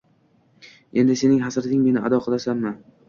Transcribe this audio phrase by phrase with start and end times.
[1.03, 2.73] Endi sening hasrating Meni ado qilmasmi?